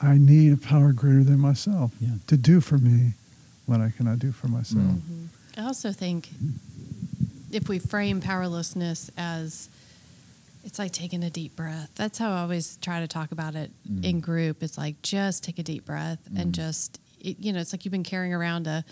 [0.00, 2.10] I need a power greater than myself yeah.
[2.28, 3.14] to do for me
[3.66, 4.84] what I cannot do for myself.
[4.84, 5.24] Mm-hmm.
[5.60, 6.28] I also think
[7.50, 9.68] if we frame powerlessness as
[10.64, 11.90] it's like taking a deep breath.
[11.94, 14.04] That's how I always try to talk about it mm.
[14.04, 14.62] in group.
[14.62, 16.40] It's like just take a deep breath mm.
[16.40, 18.84] and just it, you know, it's like you've been carrying around a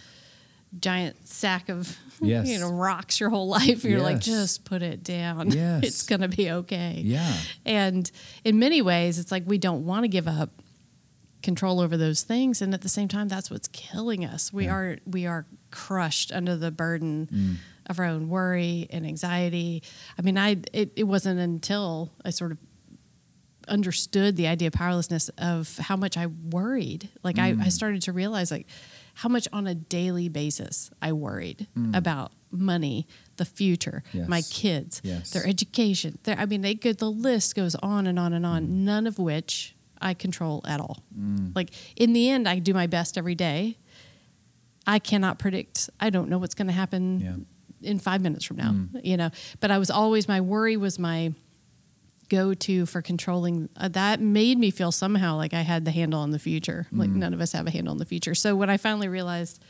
[0.79, 2.49] giant sack of yes.
[2.49, 3.85] you know rocks your whole life.
[3.85, 4.03] You're yes.
[4.03, 5.51] like, just put it down.
[5.57, 5.85] Yes.
[5.85, 7.01] it's gonna be okay.
[7.05, 7.35] Yeah.
[7.65, 8.11] And
[8.45, 10.51] in many ways, it's like we don't want to give up
[11.43, 14.53] control over those things, and at the same time, that's what's killing us.
[14.53, 14.75] We yeah.
[14.75, 17.29] are we are crushed under the burden.
[17.33, 17.57] Mm.
[17.89, 19.83] Of our own worry and anxiety.
[20.19, 22.59] I mean, I it, it wasn't until I sort of
[23.69, 27.09] understood the idea of powerlessness of how much I worried.
[27.23, 27.43] Like mm.
[27.43, 27.73] I, I, mm.
[27.73, 28.67] started to realize like
[29.15, 31.97] how much on a daily basis I worried mm.
[31.97, 34.29] about money, the future, yes.
[34.29, 35.31] my kids, yes.
[35.31, 36.19] their education.
[36.25, 38.69] Their, I mean, they could, the list goes on and on and on, mm.
[38.69, 41.03] none of which I control at all.
[41.19, 41.55] Mm.
[41.55, 43.79] Like in the end, I do my best every day.
[44.87, 45.91] I cannot predict.
[45.99, 47.37] I don't know what's going to happen yeah.
[47.87, 49.01] In five minutes from now, mm.
[49.05, 51.33] you know, but I was always, my worry was my,
[52.29, 56.21] go to for controlling uh, that made me feel somehow like I had the handle
[56.21, 56.87] on the future.
[56.91, 57.17] Like mm.
[57.17, 58.35] none of us have a handle on the future.
[58.35, 59.63] So when I finally realized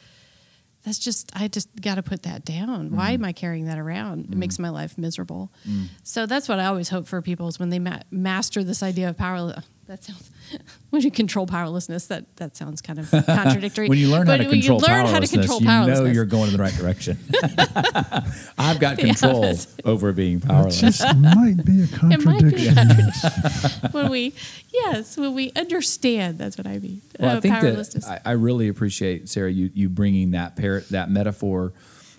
[0.84, 2.90] that's just I just got to put that down.
[2.90, 2.92] Mm.
[2.92, 4.26] Why am I carrying that around?
[4.26, 4.36] It mm.
[4.36, 5.52] makes my life miserable.
[5.68, 5.88] Mm.
[6.04, 9.08] So that's what I always hope for people is when they ma- master this idea
[9.10, 10.30] of power that sounds
[10.90, 13.88] when you control powerlessness that that sounds kind of contradictory.
[13.88, 16.56] When you learn, how to, control learn how to control you know you're going in
[16.56, 17.18] the right direction.
[18.58, 21.00] I've got control yeah, over being powerless.
[21.02, 23.90] it might be a contradiction, be a contradiction.
[23.92, 24.34] when we
[24.72, 28.32] yes when we understand that's what i mean well, uh, i think that I, I,
[28.32, 31.72] really appreciate sarah you you bringing that par- that metaphor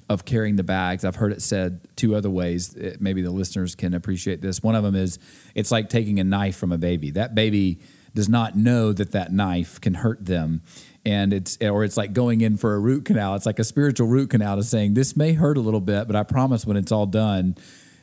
[0.10, 1.04] of carrying the bags.
[1.04, 2.74] I've heard it said two other ways.
[2.74, 4.64] It, maybe the listeners can appreciate this.
[4.64, 5.20] One of them is
[5.54, 7.12] it's like taking a knife from a baby.
[7.12, 7.80] That baby
[8.16, 10.62] does not know that that knife can hurt them.
[11.06, 13.36] And it's, or it's like going in for a root canal.
[13.36, 16.16] It's like a spiritual root canal to saying, this may hurt a little bit, but
[16.16, 17.56] I promise when it's all done,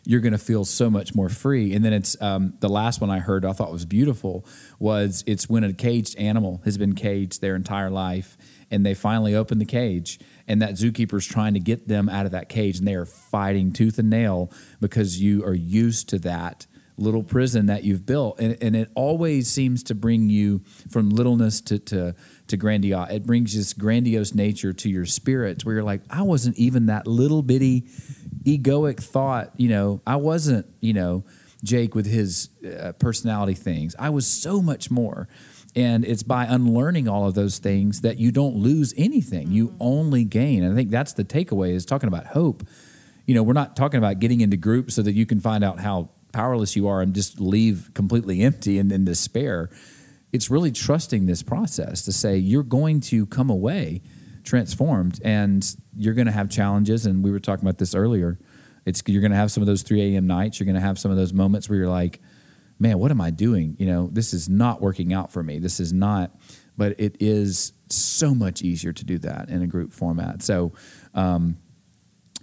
[0.07, 1.75] you're going to feel so much more free.
[1.75, 4.47] And then it's um, the last one I heard I thought was beautiful
[4.79, 8.37] was it's when a caged animal has been caged their entire life
[8.71, 12.27] and they finally open the cage and that zookeeper is trying to get them out
[12.27, 14.51] of that cage and they are fighting tooth and nail
[14.81, 19.49] because you are used to that little prison that you've built, and, and it always
[19.49, 22.15] seems to bring you from littleness to to
[22.47, 23.11] to grandiose.
[23.11, 27.07] It brings this grandiose nature to your spirits, where you're like, I wasn't even that
[27.07, 27.85] little bitty
[28.45, 29.53] egoic thought.
[29.57, 30.67] You know, I wasn't.
[30.81, 31.25] You know,
[31.63, 33.97] Jake with his uh, personality things.
[33.99, 35.29] I was so much more.
[35.77, 39.51] And it's by unlearning all of those things that you don't lose anything.
[39.51, 39.77] You Mm-hmm.
[39.81, 40.63] only gain.
[40.63, 42.63] And I think that's the takeaway is talking about hope.
[43.27, 45.81] You know, we're not talking about getting into groups so that you can find out
[45.81, 49.71] how powerless you are and just leave completely empty and in despair.
[50.33, 54.03] It's really trusting this process to say you're going to come away
[54.45, 55.65] transformed and
[55.97, 57.07] you're going to have challenges.
[57.07, 58.39] And we were talking about this earlier.
[58.85, 60.27] It's you're going to have some of those 3 a.m.
[60.27, 60.61] nights.
[60.61, 62.21] You're going to have some of those moments where you're like,
[62.85, 63.77] man, what am I doing?
[63.79, 65.59] You know, this is not working out for me.
[65.59, 66.31] This is not,
[66.77, 70.43] but it is so much easier to do that in a group format.
[70.43, 70.73] So,
[71.15, 71.57] um,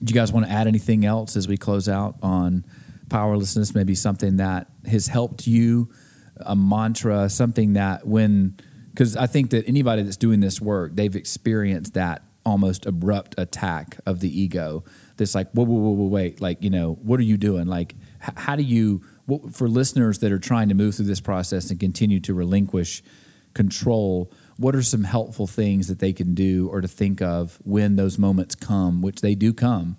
[0.04, 2.66] do you guys want to add anything else as we close out on
[3.08, 3.76] powerlessness?
[3.76, 5.92] Maybe something that has helped you,
[6.38, 8.58] a mantra, something that when,
[8.90, 14.00] because I think that anybody that's doing this work, they've experienced that almost abrupt attack
[14.08, 14.84] of the ego.
[15.18, 17.68] That's like, whoa, whoa, whoa, whoa, wait, like, you know, what are you doing?
[17.68, 19.04] Like, h- how do you,
[19.52, 23.04] for listeners that are trying to move through this process and continue to relinquish
[23.54, 27.96] control, what are some helpful things that they can do or to think of when
[27.96, 29.98] those moments come, which they do come,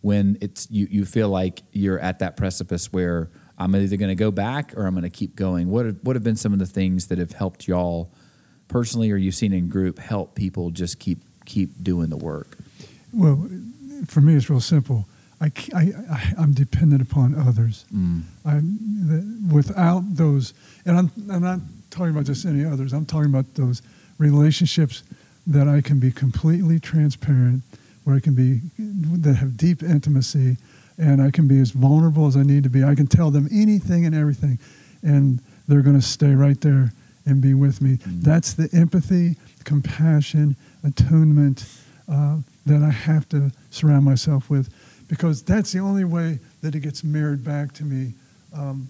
[0.00, 4.14] when it's you, you feel like you're at that precipice where I'm either going to
[4.14, 5.68] go back or I'm going to keep going.
[5.68, 8.12] What have, what have been some of the things that have helped y'all
[8.68, 12.56] personally or you've seen in group help people just keep keep doing the work?
[13.12, 13.48] Well,
[14.06, 15.08] for me, it's real simple.
[15.40, 17.84] I, I, am dependent upon others.
[17.94, 18.22] Mm.
[18.44, 20.52] I'm, without those,
[20.84, 23.82] and I'm, I'm not talking about just any others, I'm talking about those
[24.18, 25.04] relationships
[25.46, 27.62] that I can be completely transparent,
[28.04, 30.56] where I can be, that have deep intimacy,
[30.98, 32.82] and I can be as vulnerable as I need to be.
[32.82, 34.58] I can tell them anything and everything,
[35.02, 36.92] and they're going to stay right there
[37.24, 37.98] and be with me.
[37.98, 38.22] Mm.
[38.22, 41.64] That's the empathy, compassion, atonement
[42.10, 44.72] uh, that I have to surround myself with
[45.08, 48.12] because that's the only way that it gets mirrored back to me
[48.54, 48.88] um,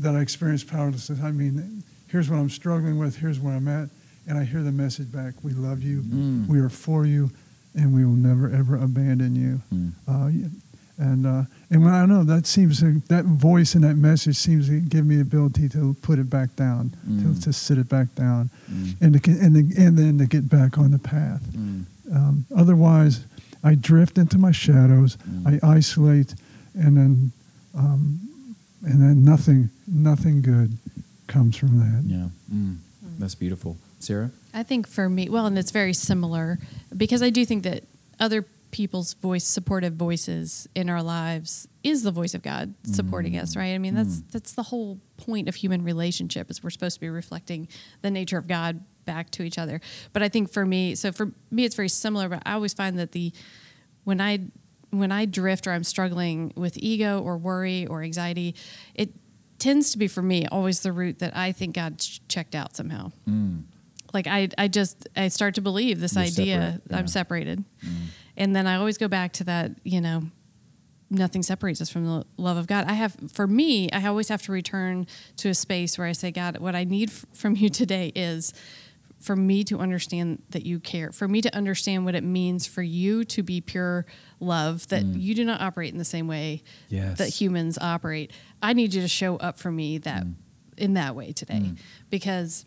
[0.00, 1.20] that I experience powerlessness.
[1.22, 3.88] I mean, here's what I'm struggling with, here's where I'm at,
[4.26, 6.46] and I hear the message back We love you, Mm.
[6.46, 7.30] we are for you,
[7.74, 9.60] and we will never, ever abandon you.
[9.72, 9.92] Mm.
[10.08, 10.48] Uh,
[10.98, 14.68] and uh, and when I know that seems to, that voice and that message seems
[14.68, 17.36] to give me the ability to put it back down, Mm.
[17.36, 18.96] to, to sit it back down, Mm.
[19.00, 21.40] and to, and to, and then to get back on the path.
[21.56, 21.84] Mm.
[22.12, 23.24] Um, otherwise,
[23.62, 25.16] I drift into my shadows.
[25.18, 25.62] Mm.
[25.62, 26.34] I isolate,
[26.74, 27.32] and then
[27.74, 28.20] um,
[28.82, 30.78] and then nothing nothing good
[31.26, 32.02] comes from that.
[32.06, 32.28] Yeah.
[32.52, 32.78] Mm.
[33.18, 33.76] That's beautiful.
[33.98, 34.30] Sarah?
[34.54, 36.58] I think for me, well, and it's very similar
[36.96, 37.84] because I do think that
[38.18, 43.56] other people's voice, supportive voices in our lives, is the voice of God supporting us,
[43.56, 43.74] right?
[43.74, 47.08] I mean, that's that's the whole point of human relationship is we're supposed to be
[47.08, 47.68] reflecting
[48.02, 49.80] the nature of God back to each other.
[50.12, 52.28] But I think for me, so for me, it's very similar.
[52.28, 53.32] But I always find that the
[54.04, 54.40] when I
[54.90, 58.54] when I drift or I'm struggling with ego or worry or anxiety,
[58.94, 59.10] it
[59.58, 62.74] tends to be for me always the root that I think God ch- checked out
[62.74, 63.64] somehow Mm.
[64.14, 67.08] like I, I just I start to believe this You're idea separate, that I'm yeah.
[67.08, 67.64] separated,
[68.36, 70.22] and then I always go back to that you know
[71.10, 72.86] nothing separates us from the love of God.
[72.86, 75.06] I have for me I always have to return
[75.38, 78.54] to a space where I say God, what I need from you today is
[79.20, 82.82] for me to understand that you care, for me to understand what it means for
[82.82, 84.06] you to be pure
[84.40, 85.20] love, that mm.
[85.20, 87.18] you do not operate in the same way Yes.
[87.18, 88.32] that humans operate.
[88.62, 90.34] I need you to show up for me that mm.
[90.78, 91.78] in that way today mm.
[92.08, 92.64] because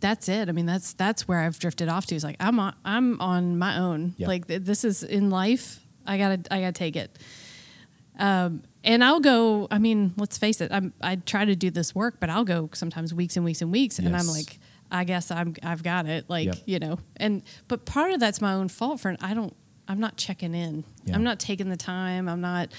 [0.00, 0.48] that's it.
[0.48, 2.14] I mean, that's that's where I've drifted off to.
[2.14, 4.14] Is like I'm on, I'm on my own.
[4.16, 4.28] Yep.
[4.28, 5.80] Like th- this is in life.
[6.06, 7.18] I gotta I gotta take it.
[8.18, 9.68] Um, and I'll go.
[9.70, 10.72] I mean, let's face it.
[10.72, 13.70] I'm I try to do this work, but I'll go sometimes weeks and weeks and
[13.70, 14.58] weeks, and I'm like,
[14.90, 16.28] I guess I'm I've got it.
[16.28, 16.56] Like Yep.
[16.66, 19.54] you know, and but part of that's my own fault for I don't.
[19.88, 20.84] I'm not checking in.
[21.04, 21.16] Yeah.
[21.16, 22.28] I'm not taking the time.
[22.28, 22.70] I'm not.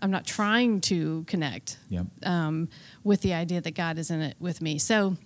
[0.00, 2.06] I'm not trying to connect Yep.
[2.26, 2.68] um,
[3.04, 4.78] with the idea that God is in it with me.
[4.78, 5.16] So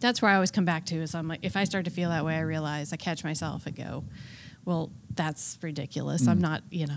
[0.00, 2.08] that's where I always come back to is I'm like, if I start to feel
[2.08, 4.04] that way, I realize I catch myself and go,
[4.64, 6.22] well, that's ridiculous.
[6.22, 6.28] Mm.
[6.28, 6.96] I'm not, you know,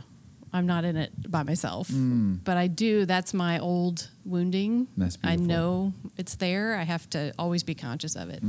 [0.54, 1.90] I'm not in it by myself.
[1.92, 3.06] But I do.
[3.06, 4.88] That's my old wounding.
[4.96, 5.44] That's beautiful.
[5.44, 6.76] I know it's there.
[6.76, 8.44] I have to always be conscious of it.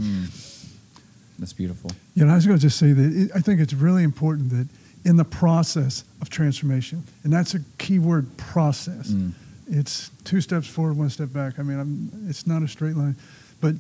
[1.39, 1.91] That's beautiful.
[2.15, 4.51] Yeah, know, I was going to just say that it, I think it's really important
[4.51, 4.69] that
[5.05, 9.09] in the process of transformation, and that's a key word, process.
[9.09, 9.33] Mm.
[9.67, 11.59] It's two steps forward, one step back.
[11.59, 13.17] I mean, I'm, it's not a straight line,
[13.61, 13.75] but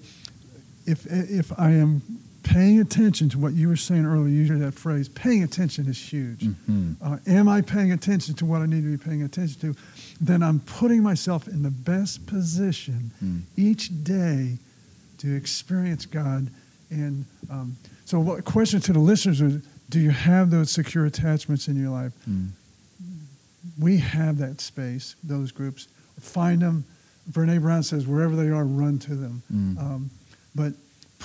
[0.86, 2.02] if if I am
[2.44, 5.98] paying attention to what you were saying earlier, you used that phrase, paying attention is
[5.98, 6.40] huge.
[6.40, 6.92] Mm-hmm.
[7.02, 9.80] Uh, am I paying attention to what I need to be paying attention to?
[10.20, 13.42] Then I'm putting myself in the best position Mm.
[13.56, 14.58] each day
[15.18, 16.48] to experience God.
[16.90, 21.66] And um, so, what question to the listeners is do you have those secure attachments
[21.68, 22.12] in your life?
[22.28, 22.50] Mm.
[23.78, 25.88] We have that space, those groups.
[26.20, 26.84] Find them.
[27.30, 29.42] Brene Brown says, wherever they are, run to them.
[29.52, 29.78] Mm.
[29.78, 30.10] Um,
[30.54, 30.74] but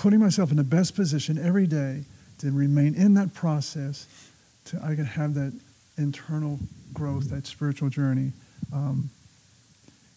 [0.00, 2.04] putting myself in the best position every day
[2.38, 4.06] to remain in that process,
[4.64, 5.52] to I can have that
[5.98, 6.58] internal
[6.94, 8.32] growth, that spiritual journey.
[8.72, 9.10] Um,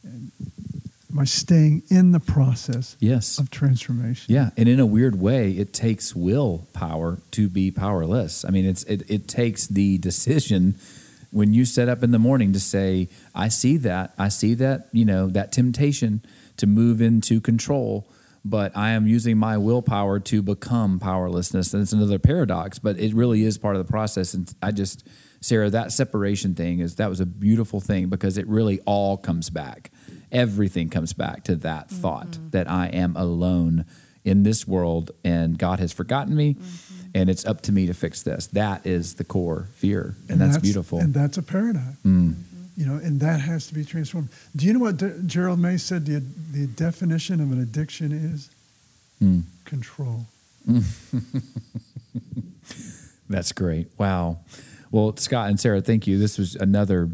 [0.04, 0.32] and
[1.10, 3.38] by staying in the process Yes.
[3.38, 4.34] of transformation.
[4.34, 8.46] Yeah, and in a weird way, it takes willpower to be powerless.
[8.46, 10.76] I mean, it's it, it takes the decision
[11.32, 14.88] when you set up in the morning to say, "I see that, I see that,
[14.94, 16.22] you know, that temptation
[16.58, 18.08] to move into control,
[18.46, 23.14] but I am using my willpower to become powerlessness." And it's another paradox, but it
[23.14, 24.34] really is part of the process.
[24.34, 25.08] And I just,
[25.42, 29.50] Sarah, that separation thing is that was a beautiful thing because it really all comes
[29.50, 29.92] back.
[30.32, 33.86] Everything comes back to that thought that I am alone
[34.24, 36.56] in this world and God has forgotten me
[37.14, 38.48] and it's up to me to fix this.
[38.48, 40.16] That is the core fear.
[40.30, 41.00] And, that's, beautiful.
[41.00, 41.98] And that's a paradigm.
[42.06, 42.36] Mm.
[42.76, 44.30] You know, and that has to be transformed.
[44.56, 48.50] Do you know what De- Gerald May said the, the definition of an addiction is?
[49.22, 49.44] Mm.
[49.66, 50.26] Control.
[53.30, 53.90] That's great.
[53.98, 54.40] Wow.
[54.92, 56.18] Well, Scott and Sarah, thank you.
[56.18, 57.10] This was another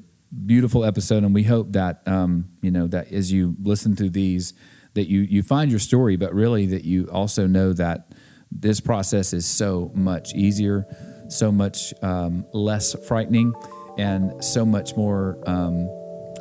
[0.45, 4.53] beautiful episode, and we hope that um, you know that as you listen through these,
[4.93, 8.12] that you you find your story, but really that you also know that
[8.51, 10.86] this process is so much easier,
[11.30, 13.53] so much um, less frightening,
[13.97, 15.89] and so much more um,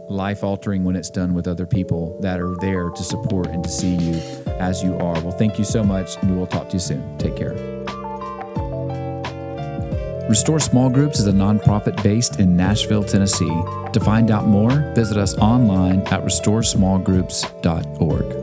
[0.09, 3.71] life altering when it's done with other people that are there to support and to
[3.71, 4.15] see you
[4.59, 5.21] as you are.
[5.21, 7.19] Well, thank you so much, and we will talk to you soon.
[7.19, 7.55] Take care.
[10.29, 13.63] Restore Small Groups is a nonprofit based in Nashville, Tennessee.
[13.95, 18.38] To find out more, visit us online at restoresmallgroups.org.